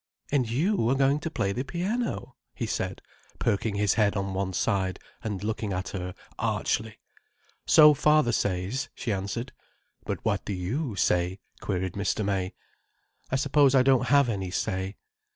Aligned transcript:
And 0.31 0.49
you 0.49 0.89
are 0.89 0.95
going 0.95 1.19
to 1.19 1.29
play 1.29 1.51
the 1.51 1.63
piano?" 1.63 2.35
he 2.55 2.65
said, 2.65 3.03
perking 3.37 3.75
his 3.75 3.93
head 3.93 4.15
on 4.17 4.33
one 4.33 4.51
side 4.51 4.97
and 5.23 5.43
looking 5.43 5.73
at 5.73 5.89
her 5.89 6.15
archly. 6.39 6.97
"So 7.67 7.93
father 7.93 8.31
says," 8.31 8.89
she 8.95 9.13
answered. 9.13 9.51
"But 10.03 10.17
what 10.25 10.43
do 10.43 10.53
you 10.53 10.95
say?" 10.95 11.37
queried 11.59 11.93
Mr. 11.93 12.25
May. 12.25 12.55
"I 13.29 13.35
suppose 13.35 13.75
I 13.75 13.83
don't 13.83 14.07
have 14.07 14.27
any 14.27 14.49
say." 14.49 14.95